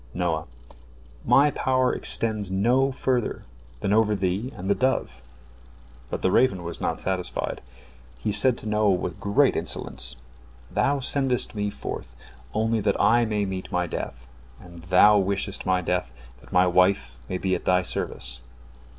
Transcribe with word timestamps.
Noah: 0.15 0.47
"My 1.23 1.51
power 1.51 1.93
extends 1.93 2.49
no 2.49 2.91
further 2.91 3.43
than 3.81 3.93
over 3.93 4.15
thee 4.15 4.51
and 4.55 4.67
the 4.67 4.73
dove." 4.73 5.21
But 6.09 6.23
the 6.23 6.31
raven 6.31 6.63
was 6.63 6.81
not 6.81 6.99
satisfied. 6.99 7.61
He 8.17 8.31
said 8.31 8.57
to 8.57 8.65
Noah 8.67 8.93
with 8.93 9.19
great 9.19 9.55
insolence: 9.55 10.15
"Thou 10.71 11.01
sendest 11.01 11.53
me 11.53 11.69
forth 11.69 12.15
only 12.51 12.79
that 12.79 12.99
I 12.99 13.25
may 13.25 13.45
meet 13.45 13.71
my 13.71 13.85
death, 13.85 14.27
and 14.59 14.81
thou 14.85 15.19
wishest 15.19 15.67
my 15.67 15.81
death 15.81 16.09
that 16.39 16.51
my 16.51 16.65
wife 16.65 17.19
may 17.29 17.37
be 17.37 17.53
at 17.53 17.65
thy 17.65 17.83
service." 17.83 18.41